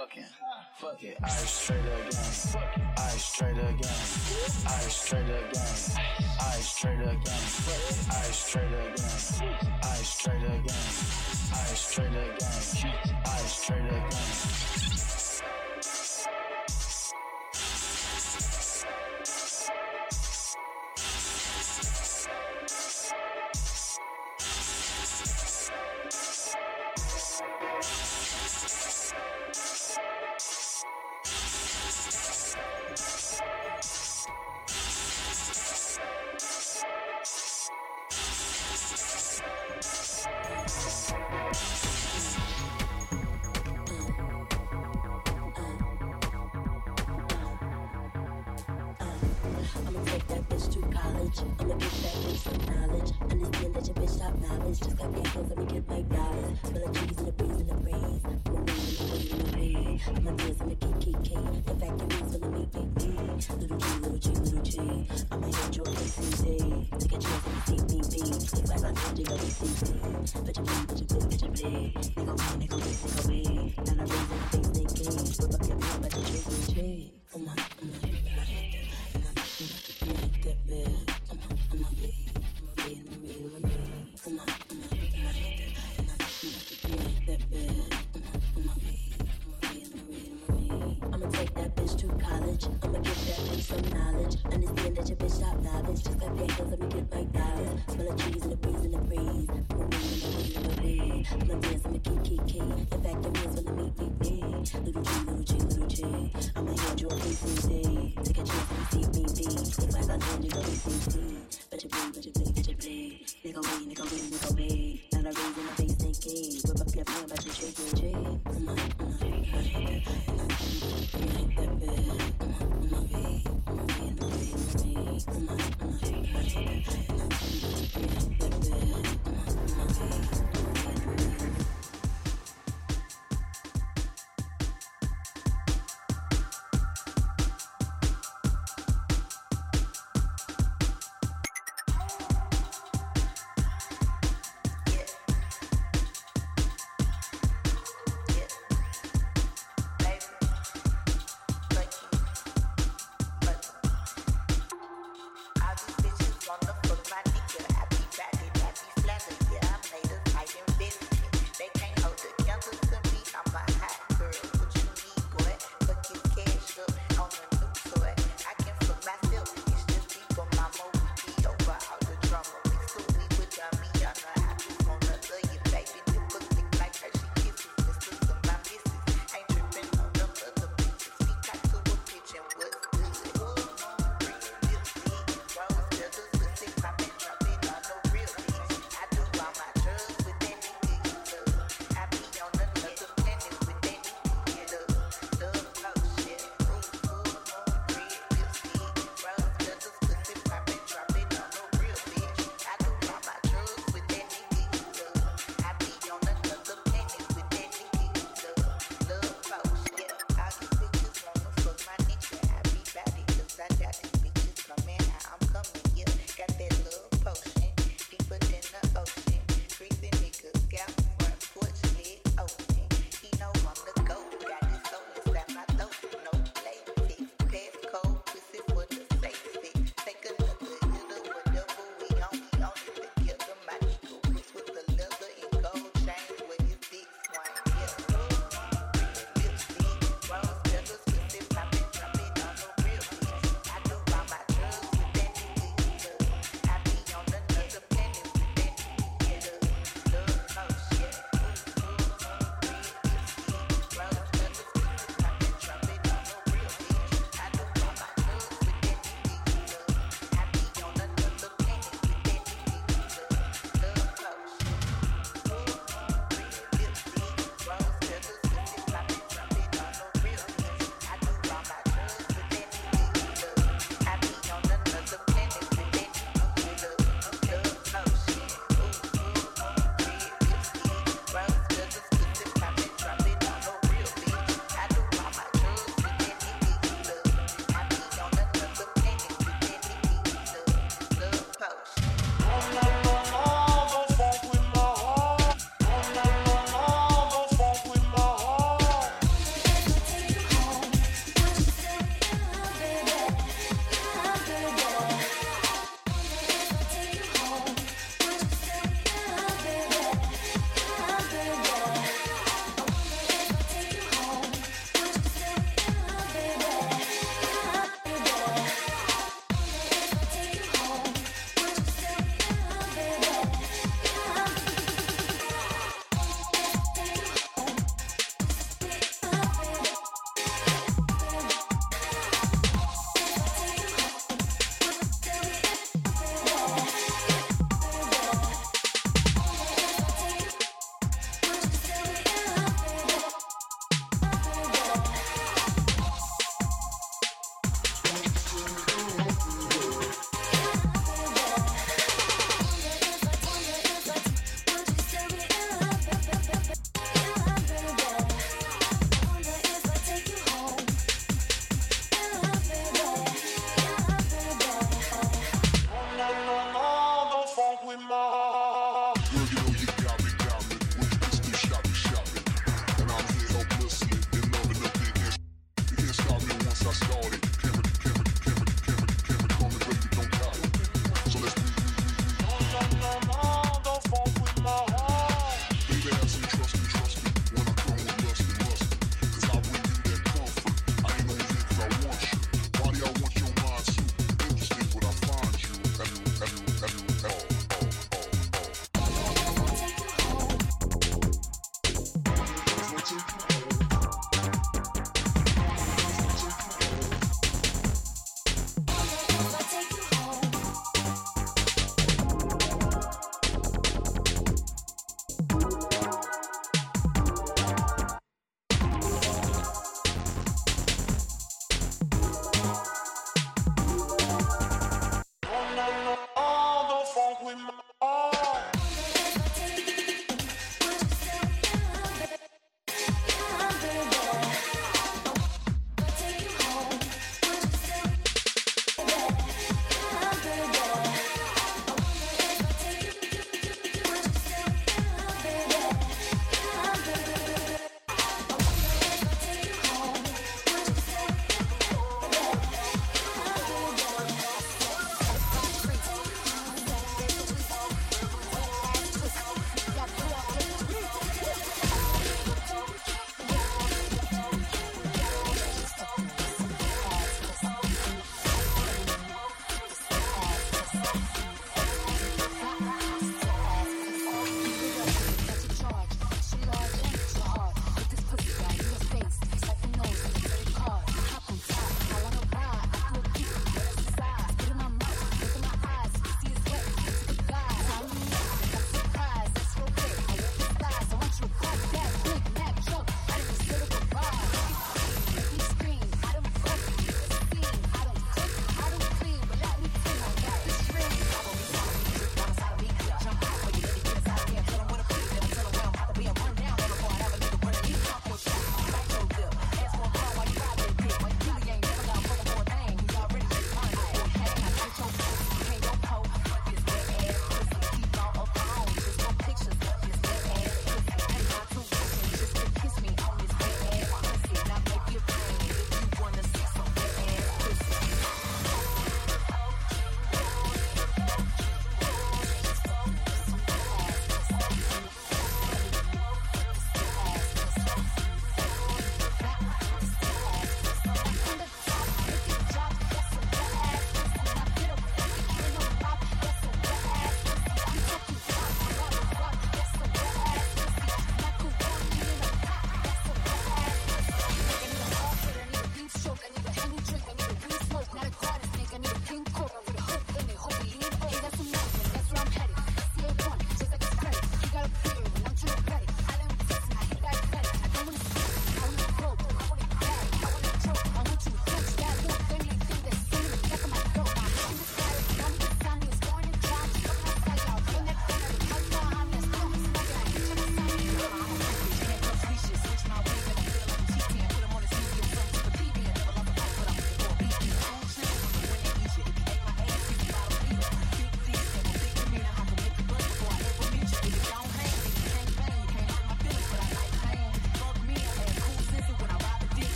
fucking, 0.00 0.24
fucking. 0.76 1.14
I 1.22 1.28
straight 1.28 1.80
again, 1.80 2.06
I 2.96 3.10
straight 3.18 3.52
again, 3.52 3.80
I 4.66 4.80
straight 4.88 5.24
again, 5.24 5.52
I 6.40 6.60
straight 6.60 6.94
again, 6.94 7.20
I 8.08 8.30
straight 8.32 8.64
again, 8.64 8.94
I 9.82 10.02
straight 10.02 10.42
again, 10.42 10.64
I 11.52 11.74
straight 11.74 12.08
again, 12.08 12.94
I 13.26 13.38
straight 13.46 13.86
again. 13.86 15.09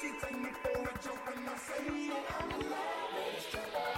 She 0.00 0.06
take 0.20 0.40
me 0.40 0.50
for 0.62 0.70
a 0.70 0.92
joke 1.02 1.26
when 1.26 1.48
I 1.48 1.56
say 1.58 2.10
I'm 2.40 2.50
in 2.60 2.70
love. 2.70 3.97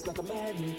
It's 0.00 0.06
like 0.06 0.16
a 0.16 0.22
madman. 0.22 0.69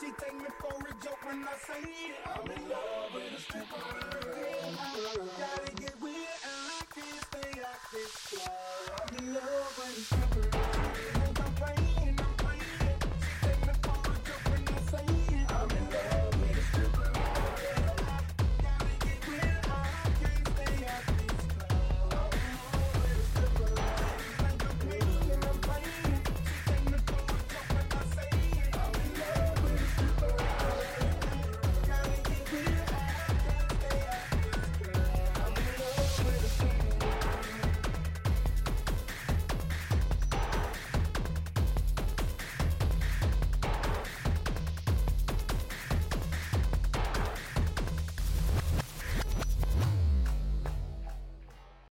She 0.00 0.06
take 0.18 0.34
me 0.34 0.46
for 0.58 0.74
a 0.74 1.04
joke 1.04 1.24
when 1.24 1.44
I 1.44 1.56
say 1.56 1.80
it. 1.82 2.16
I'm 2.26 2.50
in 2.50 2.68
love 2.68 3.14
with 3.14 3.32
a 3.32 3.40
stripper. 3.40 3.78
Gotta 5.38 5.72
get 5.76 6.00
with 6.02 6.13